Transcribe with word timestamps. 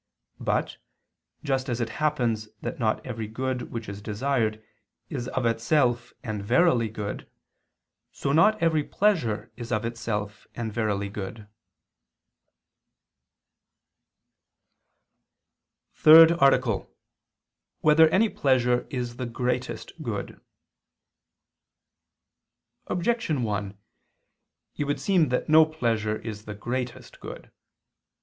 But, 0.39 0.77
just 1.43 1.69
as 1.69 1.79
it 1.79 1.89
happens 2.01 2.49
that 2.61 2.79
not 2.79 3.05
every 3.05 3.27
good 3.27 3.71
which 3.71 3.87
is 3.87 4.01
desired, 4.01 4.59
is 5.09 5.27
of 5.27 5.45
itself 5.45 6.11
and 6.23 6.43
verily 6.43 6.89
good; 6.89 7.29
so 8.11 8.31
not 8.31 8.59
every 8.63 8.83
pleasure 8.83 9.51
is 9.57 9.71
of 9.71 9.85
itself 9.85 10.47
and 10.55 10.73
verily 10.73 11.07
good.________________________ 11.07 11.35
THIRD 15.97 16.31
ARTICLE 16.31 16.73
[I 16.73 16.81
II, 16.81 16.81
Q. 16.81 16.87
34, 16.87 16.87
Art. 16.87 16.87
3] 16.87 16.91
Whether 17.81 18.09
Any 18.09 18.29
Pleasure 18.29 18.87
Is 18.89 19.17
the 19.17 19.27
Greatest 19.27 20.01
Good? 20.01 20.41
Objection 22.87 23.43
1: 23.43 23.77
It 24.77 24.83
would 24.85 24.99
seem 24.99 25.29
that 25.29 25.47
no 25.47 25.63
pleasure 25.67 26.15
is 26.17 26.45
the 26.45 26.55
greatest 26.55 27.19
good. 27.19 27.51